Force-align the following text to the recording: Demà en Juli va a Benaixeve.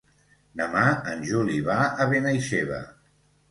Demà 0.61 0.85
en 1.11 1.21
Juli 1.33 1.59
va 1.69 1.77
a 1.85 2.09
Benaixeve. 2.17 2.83